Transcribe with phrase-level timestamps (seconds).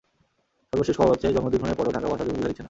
[0.69, 2.59] সর্বশেষ খবর হচ্ছে, জমি অধিগ্রহণের পরও ঢাকা ওয়াসা জমি বুঝে নিচ্ছে না।